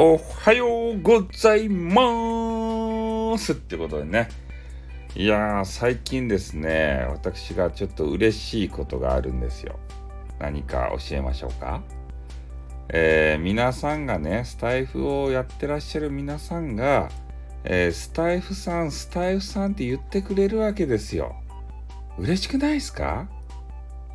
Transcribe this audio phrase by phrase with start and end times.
[0.00, 4.28] おはようございますってことでね。
[5.16, 9.76] いやー、最近ですね、私がちょっと嬉しいことがあるんですよ。
[10.38, 11.82] 何か教えましょうか？
[12.90, 17.08] えー、皆さんがね、スタイフをやってらっしゃる皆さんが、
[17.64, 21.34] えー、スタイフさん、スタイフさんって言ってくれるわけですよ。
[22.18, 23.26] 嬉しくないですか？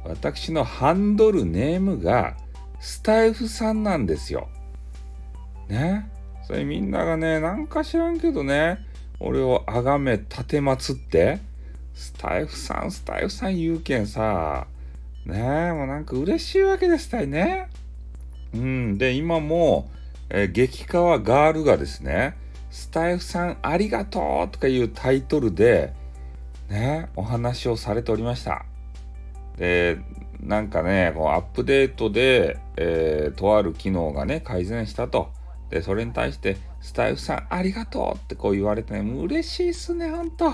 [0.06, 2.38] 私のハンドルネームが
[2.80, 4.48] スタイフさんなんですよ。
[5.74, 6.10] ね。
[6.46, 8.80] それみんながね、なんか知らんけどね、
[9.20, 11.40] 俺をあがめ、立てまつって、
[11.96, 14.68] スタイフさん、スタイフさん言うけんさ、
[15.26, 17.70] ねもうなんか嬉しいわけですたいね。
[18.54, 18.98] うん。
[18.98, 19.90] で、今も、
[20.30, 22.36] えー、激川ガールがですね、
[22.72, 25.94] スタイフさんありがとうとかいうタイトルで、
[26.70, 28.66] ね、お話をされておりました。
[29.58, 30.00] で、
[30.42, 35.32] なんかね、こうアップデートで、えー、とある機能がね、改善したと。
[35.74, 40.54] で、それに対して、スタイフさんありがとうってこう言われてね、もう嬉しいっすね、ほんと。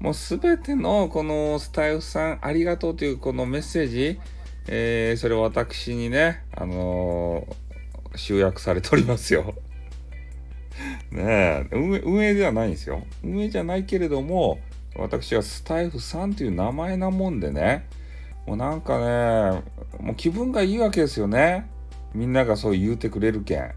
[0.00, 4.18] もうすべてのこのスタイフさんありがとうというこのメッセージ、
[4.66, 9.54] えー、それを私にね、あのー、集約されておりますよ。
[11.12, 13.02] ねえ運営、運営ではないんですよ。
[13.22, 14.58] 運営じゃないけれども、
[14.96, 17.86] 私はスタイフさんという名前なもんでね、
[18.46, 19.62] もうなんかね、
[20.00, 21.68] もう気分がいいわけですよね。
[22.14, 23.74] みんながそう言うてくれるけん。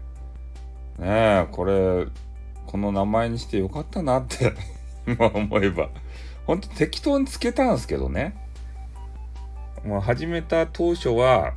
[0.98, 2.06] ねえ、これ、
[2.66, 4.52] この名前にしてよかったなって
[5.06, 5.90] 今思えば。
[6.46, 8.36] ほんと適当につけたんですけどね。
[9.84, 11.54] まあ、始めた当初は、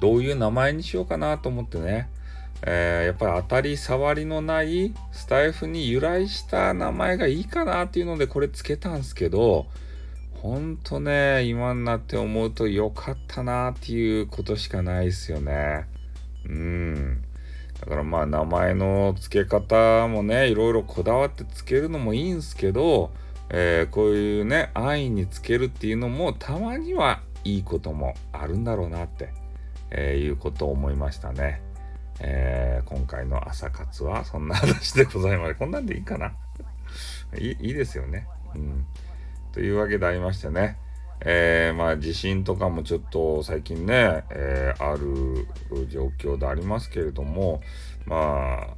[0.00, 2.08] どういう名前にしようかなと思ってね。
[2.62, 9.66] えー、やっぱり当たり障りのないスタイフに由来した名前がいいかなっていうのでこれつけたんですけど、
[10.42, 15.86] ほんとね、今になって思うと良かったなっていうことしかないですよね。
[16.48, 16.87] うん。
[17.88, 23.10] だからまあ名前の付け方もね、いろいろこだわって付けるのもいいんすけど、
[23.48, 29.30] えー、こういうね、安易につけるっていうのもたまにはいいこともあるんだろうなって、
[29.90, 31.62] えー、いうことを思いましたね。
[32.20, 35.54] えー、今回の朝活はそんな話でございます。
[35.54, 36.34] こんなんでいいかな？
[37.38, 38.26] いいいですよね。
[38.54, 38.84] うん。
[39.52, 40.76] というわけでありましてね。
[41.20, 45.46] えー、まあ地震とかもちょっと最近ね、えー、ある
[45.88, 47.60] 状況でありますけれども、
[48.06, 48.76] ま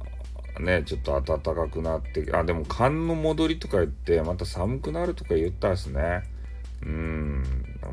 [0.57, 6.23] あね、ちょっと暖かくなって、あ、でも寒の戻りとか言って、また寒くなるとか言ったですね。
[6.83, 7.43] うん、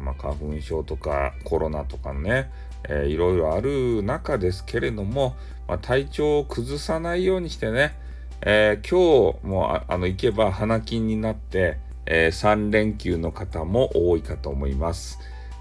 [0.02, 2.50] まあ花粉症とかコロナとかね、
[2.88, 5.36] えー、いろいろある中ですけれども、
[5.66, 7.94] まあ、体調を崩さないようにしてね、
[8.40, 11.78] えー、今日もあの行けば花金になって、
[12.10, 15.18] えー、3連休の方も多いかと思います。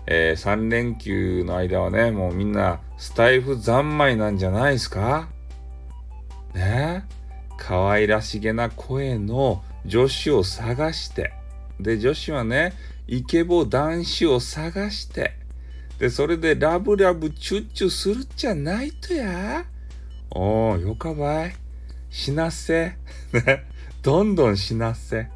[0.07, 5.27] えー、3連休の間はね、もうみんなスタイフ三昧なんじゃないですか？
[6.55, 7.03] ね？
[7.57, 11.33] 可愛らしげな声の女子を探して、
[11.81, 12.71] で、女子はね、
[13.07, 15.33] イケボ男子を探して、
[15.99, 19.65] で、それでラブラブチュッチュするっちゃないとや。
[20.29, 21.55] おー、よかばい。
[22.09, 22.95] 死なせ。
[23.33, 23.65] ね？
[24.01, 25.27] どんどん死なせ。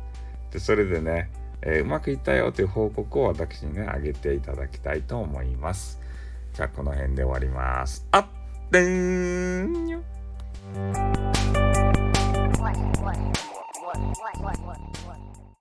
[0.52, 1.30] で、それでね、
[1.62, 6.00] えー、うまくいったよという報告を私にね、あげていただきたいと思います。
[6.54, 8.06] じゃあ、この辺で終わります。
[8.12, 8.26] あっ
[8.72, 10.02] てーん